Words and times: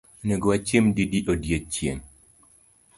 Onego 0.21 0.45
wachiem 0.51 0.85
didi 0.95 1.19
odiechieng’? 1.31 2.03